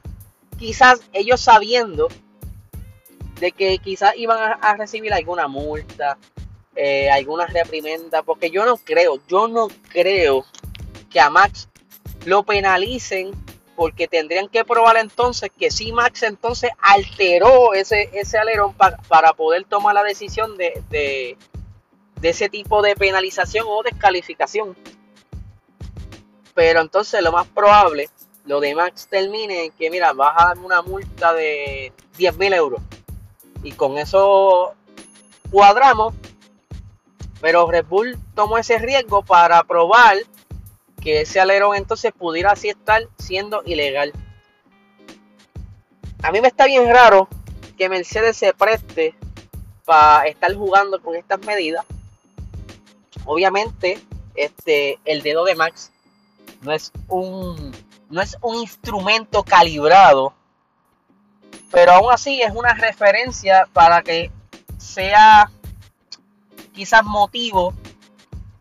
Quizás 0.57 1.01
ellos 1.11 1.41
sabiendo 1.41 2.07
de 3.39 3.51
que 3.51 3.77
quizás 3.79 4.15
iban 4.15 4.57
a, 4.61 4.75
recibir 4.75 5.13
alguna 5.13 5.47
multa, 5.47 6.17
eh, 6.75 7.09
alguna 7.11 7.47
reprimenda, 7.47 8.23
porque 8.23 8.49
yo 8.49 8.65
no 8.65 8.77
creo, 8.77 9.19
yo 9.27 9.47
no 9.47 9.67
creo 9.89 10.45
que 11.09 11.19
a 11.19 11.29
Max 11.29 11.67
lo 12.25 12.43
penalicen 12.43 13.31
porque 13.75 14.07
tendrían 14.07 14.47
que 14.47 14.63
probar 14.63 14.97
entonces 14.97 15.49
que 15.57 15.71
si 15.71 15.91
Max 15.91 16.23
entonces 16.23 16.71
alteró 16.79 17.73
ese, 17.73 18.09
ese 18.13 18.37
alerón 18.37 18.75
para 19.07 19.33
poder 19.33 19.63
tomar 19.63 19.95
la 19.95 20.03
decisión 20.03 20.57
de, 20.57 20.83
de 22.21 22.29
ese 22.29 22.49
tipo 22.49 22.81
de 22.81 22.95
penalización 22.95 23.65
o 23.67 23.81
descalificación. 23.83 24.75
Pero 26.53 26.81
entonces 26.81 27.21
lo 27.23 27.31
más 27.31 27.47
probable, 27.47 28.09
lo 28.45 28.59
de 28.59 28.75
Max 28.75 29.07
termine 29.09 29.65
en 29.65 29.71
que, 29.71 29.89
mira, 29.89 30.13
vas 30.13 30.33
a 30.37 30.45
darme 30.47 30.65
una 30.65 30.81
multa 30.81 31.33
de 31.33 31.91
10 32.17 32.37
mil 32.37 32.53
euros. 32.53 32.81
Y 33.63 33.71
con 33.71 33.97
eso 33.97 34.73
cuadramos. 35.51 36.13
Pero 37.39 37.69
Red 37.69 37.85
Bull 37.85 38.19
tomó 38.35 38.59
ese 38.59 38.77
riesgo 38.77 39.23
para 39.23 39.63
probar 39.63 40.17
que 41.01 41.21
ese 41.21 41.39
alerón 41.39 41.75
entonces 41.75 42.11
pudiera 42.17 42.51
así 42.51 42.69
estar 42.69 43.07
siendo 43.17 43.63
ilegal. 43.65 44.13
A 46.23 46.31
mí 46.31 46.39
me 46.39 46.47
está 46.47 46.65
bien 46.65 46.87
raro 46.87 47.27
que 47.77 47.89
Mercedes 47.89 48.37
se 48.37 48.53
preste 48.53 49.15
para 49.83 50.27
estar 50.27 50.53
jugando 50.53 51.01
con 51.01 51.15
estas 51.15 51.39
medidas 51.39 51.85
obviamente 53.25 53.99
este, 54.35 54.99
el 55.05 55.21
dedo 55.21 55.43
de 55.45 55.55
Max 55.55 55.91
no 56.61 56.71
es 56.71 56.91
un, 57.07 57.71
no 58.09 58.21
es 58.21 58.37
un 58.41 58.55
instrumento 58.57 59.43
calibrado, 59.43 60.33
pero 61.71 61.93
aún 61.93 62.11
así 62.11 62.41
es 62.41 62.53
una 62.53 62.73
referencia 62.73 63.67
para 63.73 64.03
que 64.03 64.31
sea 64.77 65.49
quizás 66.73 67.03
motivo 67.03 67.73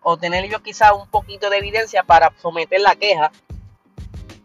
o 0.03 0.17
tener 0.17 0.49
yo 0.49 0.63
quizás 0.63 0.93
un 0.93 1.09
poquito 1.09 1.51
de 1.51 1.59
evidencia 1.59 2.03
para 2.03 2.33
someter 2.41 2.81
la 2.81 2.97
queja. 2.97 3.31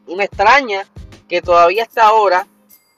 Y 0.08 0.16
me 0.16 0.26
extraña 0.26 0.86
que 1.28 1.42
todavía 1.42 1.84
hasta 1.84 2.08
ahora 2.08 2.48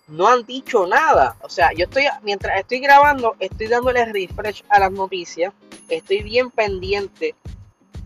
no 0.07 0.27
han 0.27 0.45
dicho 0.45 0.87
nada. 0.87 1.37
O 1.41 1.49
sea, 1.49 1.71
yo 1.73 1.85
estoy, 1.85 2.05
mientras 2.23 2.59
estoy 2.59 2.79
grabando, 2.79 3.35
estoy 3.39 3.67
dándole 3.67 4.05
refresh 4.05 4.63
a 4.69 4.79
las 4.79 4.91
noticias. 4.91 5.53
Estoy 5.89 6.23
bien 6.23 6.49
pendiente 6.49 7.35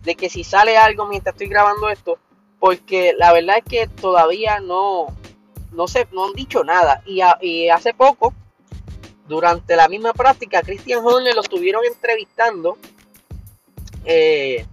de 0.04 0.16
que 0.16 0.30
si 0.30 0.44
sale 0.44 0.78
algo 0.78 1.06
mientras 1.06 1.34
estoy 1.34 1.48
grabando 1.48 1.90
esto, 1.90 2.18
porque 2.60 3.14
la 3.18 3.34
verdad 3.34 3.58
es 3.58 3.64
que 3.64 3.88
todavía 3.88 4.60
no, 4.60 5.08
no, 5.72 5.88
sé, 5.88 6.08
no 6.12 6.26
han 6.26 6.34
dicho 6.34 6.64
nada. 6.64 7.04
Y, 7.06 7.70
hace 7.70 7.94
poco, 7.94 8.34
durante 9.28 9.76
la 9.76 9.88
misma 9.88 10.14
práctica, 10.14 10.62
Christian 10.62 11.06
Horner 11.06 11.36
lo 11.36 11.42
estuvieron 11.42 11.84
entrevistando. 11.86 12.78
Eh, 14.06 14.66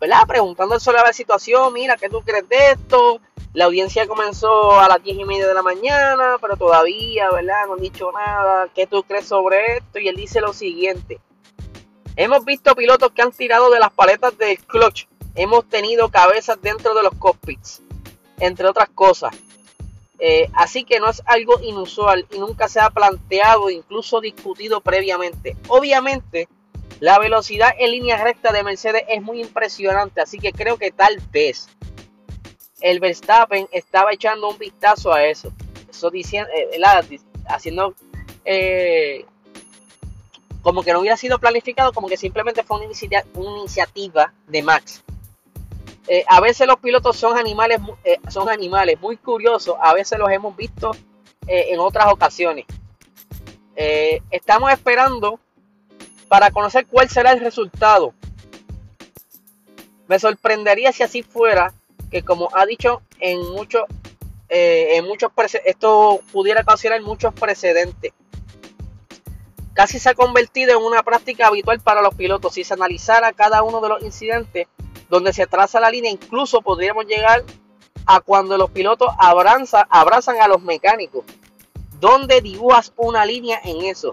¿verdad? 0.00 0.26
Preguntando 0.26 0.78
sobre 0.80 0.98
la 0.98 1.12
situación, 1.12 1.72
mira, 1.72 1.96
¿qué 1.96 2.08
tú 2.08 2.20
crees 2.22 2.48
de 2.48 2.72
esto? 2.72 3.20
La 3.52 3.64
audiencia 3.64 4.06
comenzó 4.06 4.78
a 4.78 4.88
las 4.88 5.02
10 5.02 5.18
y 5.18 5.24
media 5.24 5.46
de 5.46 5.54
la 5.54 5.62
mañana, 5.62 6.36
pero 6.40 6.56
todavía, 6.56 7.30
¿verdad? 7.30 7.66
No 7.66 7.74
han 7.74 7.80
dicho 7.80 8.12
nada. 8.12 8.68
¿Qué 8.74 8.86
tú 8.86 9.02
crees 9.02 9.26
sobre 9.26 9.78
esto? 9.78 9.98
Y 9.98 10.08
él 10.08 10.16
dice 10.16 10.42
lo 10.42 10.52
siguiente. 10.52 11.18
Hemos 12.16 12.44
visto 12.44 12.74
pilotos 12.74 13.12
que 13.12 13.22
han 13.22 13.32
tirado 13.32 13.70
de 13.70 13.80
las 13.80 13.92
paletas 13.92 14.36
del 14.36 14.58
clutch. 14.58 15.06
Hemos 15.34 15.66
tenido 15.68 16.10
cabezas 16.10 16.60
dentro 16.60 16.94
de 16.94 17.02
los 17.02 17.14
cockpits, 17.14 17.82
entre 18.38 18.66
otras 18.68 18.90
cosas. 18.90 19.34
Eh, 20.18 20.48
así 20.54 20.84
que 20.84 20.98
no 20.98 21.10
es 21.10 21.22
algo 21.26 21.60
inusual 21.60 22.26
y 22.32 22.38
nunca 22.38 22.68
se 22.68 22.80
ha 22.80 22.90
planteado, 22.90 23.70
incluso 23.70 24.20
discutido 24.20 24.80
previamente. 24.80 25.56
Obviamente, 25.68 26.48
la 27.00 27.18
velocidad 27.18 27.74
en 27.78 27.90
línea 27.90 28.22
recta 28.22 28.52
de 28.52 28.62
Mercedes 28.62 29.04
es 29.08 29.22
muy 29.22 29.40
impresionante, 29.40 30.20
así 30.20 30.38
que 30.38 30.52
creo 30.52 30.78
que 30.78 30.90
tal 30.90 31.20
vez 31.30 31.68
el 32.80 33.00
Verstappen 33.00 33.68
estaba 33.72 34.12
echando 34.12 34.48
un 34.48 34.58
vistazo 34.58 35.12
a 35.12 35.24
eso. 35.24 35.52
Eso 35.90 36.10
diciendo, 36.10 36.50
eh, 36.52 37.20
haciendo 37.48 37.94
eh, 38.44 39.24
como 40.62 40.82
que 40.82 40.92
no 40.92 41.00
hubiera 41.00 41.16
sido 41.16 41.38
planificado, 41.38 41.92
como 41.92 42.08
que 42.08 42.16
simplemente 42.16 42.62
fue 42.62 42.78
una, 42.78 42.86
iniciativa 43.58 44.32
de 44.46 44.62
Max. 44.62 45.02
Eh, 46.08 46.24
a 46.28 46.40
veces 46.40 46.66
los 46.66 46.78
pilotos 46.78 47.16
son 47.16 47.36
animales, 47.36 47.80
son 48.28 48.48
animales 48.48 49.00
muy 49.00 49.16
curiosos, 49.16 49.76
a 49.80 49.92
veces 49.92 50.18
los 50.18 50.30
hemos 50.30 50.56
visto 50.56 50.92
en 51.48 51.78
otras 51.78 52.12
ocasiones. 52.12 52.64
estamos 54.30 54.72
esperando 54.72 55.38
para 56.28 56.50
conocer 56.50 56.86
cuál 56.86 57.08
será 57.08 57.32
el 57.32 57.40
resultado. 57.40 58.14
Me 60.08 60.18
sorprendería 60.18 60.92
si 60.92 61.02
así 61.02 61.22
fuera, 61.22 61.74
que 62.10 62.22
como 62.22 62.48
ha 62.52 62.64
dicho 62.66 63.02
en 63.18 63.40
muchos, 63.50 63.82
eh, 64.48 64.96
en 64.96 65.06
muchos 65.06 65.30
esto 65.64 66.20
pudiera 66.32 66.62
ocasionar 66.62 67.00
muchos 67.02 67.34
precedentes. 67.34 68.12
Casi 69.74 69.98
se 69.98 70.08
ha 70.08 70.14
convertido 70.14 70.78
en 70.78 70.84
una 70.84 71.02
práctica 71.02 71.48
habitual 71.48 71.80
para 71.80 72.00
los 72.00 72.14
pilotos. 72.14 72.54
Si 72.54 72.64
se 72.64 72.72
analizara 72.72 73.32
cada 73.32 73.62
uno 73.62 73.80
de 73.80 73.90
los 73.90 74.02
incidentes 74.02 74.68
donde 75.10 75.32
se 75.32 75.46
traza 75.46 75.80
la 75.80 75.90
línea, 75.90 76.10
incluso 76.10 76.62
podríamos 76.62 77.06
llegar 77.06 77.44
a 78.06 78.20
cuando 78.20 78.56
los 78.56 78.70
pilotos 78.70 79.08
abrazan, 79.18 79.84
abrazan 79.90 80.40
a 80.40 80.48
los 80.48 80.62
mecánicos. 80.62 81.24
¿Dónde 82.00 82.40
dibujas 82.40 82.92
una 82.96 83.26
línea 83.26 83.60
en 83.64 83.84
eso? 83.84 84.12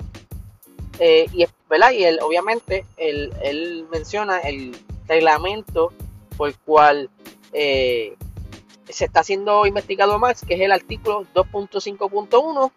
Eh, 0.99 1.27
y, 1.33 1.45
¿verdad? 1.69 1.91
y 1.91 2.03
él, 2.03 2.19
obviamente 2.21 2.85
él, 2.97 3.87
menciona 3.91 4.39
el 4.39 4.77
reglamento 5.07 5.91
por 6.37 6.49
el 6.49 6.57
cual 6.57 7.09
eh, 7.51 8.15
se 8.89 9.05
está 9.05 9.21
haciendo 9.21 9.65
investigado 9.65 10.19
más, 10.19 10.41
que 10.45 10.55
es 10.55 10.61
el 10.61 10.71
artículo 10.71 11.25
2.5.1, 11.33 12.71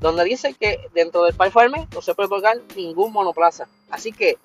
donde 0.00 0.24
dice 0.24 0.54
que 0.54 0.80
dentro 0.94 1.24
del 1.24 1.34
Farme 1.34 1.86
no 1.92 2.02
se 2.02 2.14
puede 2.14 2.28
tocar 2.28 2.56
ningún 2.76 3.12
monoplaza. 3.12 3.68
Así 3.90 4.12
que 4.12 4.38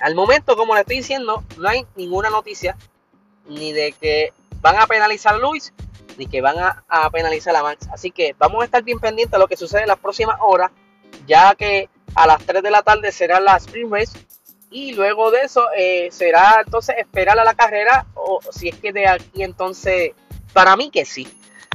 al 0.00 0.14
momento, 0.14 0.56
como 0.56 0.74
le 0.74 0.80
estoy 0.80 0.96
diciendo, 0.96 1.42
no 1.58 1.68
hay 1.68 1.86
ninguna 1.96 2.30
noticia 2.30 2.76
ni 3.48 3.72
de 3.72 3.92
que 3.92 4.32
van 4.60 4.76
a 4.76 4.86
penalizar 4.86 5.34
a 5.34 5.38
Luis, 5.38 5.72
ni 6.16 6.26
que 6.26 6.40
van 6.40 6.58
a, 6.58 6.84
a 6.88 7.10
penalizar 7.10 7.54
a 7.54 7.62
Max. 7.62 7.88
Así 7.92 8.10
que 8.10 8.34
vamos 8.38 8.62
a 8.62 8.64
estar 8.64 8.82
bien 8.82 8.98
pendientes 8.98 9.32
de 9.32 9.38
lo 9.38 9.46
que 9.46 9.56
sucede 9.56 9.82
en 9.82 9.88
las 9.88 9.98
próximas 9.98 10.36
horas, 10.40 10.70
ya 11.26 11.54
que 11.54 11.88
a 12.16 12.26
las 12.26 12.44
3 12.44 12.62
de 12.62 12.70
la 12.70 12.82
tarde 12.82 13.12
será 13.12 13.38
la 13.38 13.56
Spring 13.56 13.92
Race. 13.92 14.18
Y 14.70 14.94
luego 14.94 15.30
de 15.30 15.42
eso 15.42 15.66
eh, 15.76 16.08
será 16.10 16.62
entonces 16.64 16.96
esperar 16.98 17.38
a 17.38 17.44
la 17.44 17.54
carrera. 17.54 18.06
O 18.14 18.40
si 18.50 18.68
es 18.68 18.76
que 18.76 18.92
de 18.92 19.06
aquí 19.06 19.42
entonces. 19.42 20.12
Para 20.52 20.74
mí 20.76 20.90
que 20.90 21.04
sí. 21.04 21.28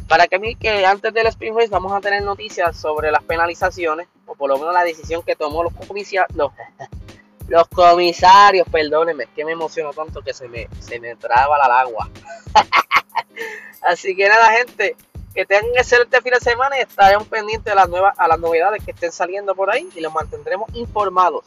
Para 0.07 0.27
que 0.27 0.39
mí 0.39 0.55
que 0.55 0.85
antes 0.85 1.13
del 1.13 1.27
Spring 1.27 1.55
Race 1.55 1.69
vamos 1.69 1.93
a 1.93 2.01
tener 2.01 2.23
noticias 2.23 2.75
sobre 2.75 3.11
las 3.11 3.23
penalizaciones. 3.23 4.07
O 4.25 4.35
por 4.35 4.49
lo 4.49 4.57
menos 4.57 4.73
la 4.73 4.83
decisión 4.83 5.21
que 5.21 5.35
tomó 5.35 5.63
los 5.63 5.73
comisarios. 5.73 6.27
Los 7.47 7.67
comisarios, 7.67 8.65
perdónenme, 8.69 9.27
que 9.35 9.43
me 9.43 9.51
emociono 9.51 9.91
tanto 9.91 10.21
que 10.21 10.33
se 10.33 10.47
me, 10.47 10.69
se 10.79 11.01
me 11.01 11.17
traba 11.17 11.57
la 11.57 11.81
agua. 11.81 12.09
Así 13.81 14.15
que 14.15 14.29
nada, 14.29 14.53
gente. 14.53 14.95
Que 15.33 15.45
tengan 15.45 15.71
excelente 15.77 16.21
fin 16.21 16.33
de 16.33 16.39
semana 16.39 16.77
y 16.77 16.81
estaremos 16.81 17.27
pendientes 17.27 17.65
de 17.65 17.75
las 17.75 17.89
nuevas, 17.89 18.13
a 18.17 18.27
las 18.27 18.39
novedades 18.39 18.83
que 18.83 18.91
estén 18.91 19.11
saliendo 19.11 19.55
por 19.55 19.71
ahí 19.71 19.89
y 19.95 20.01
los 20.01 20.13
mantendremos 20.13 20.69
informados. 20.73 21.43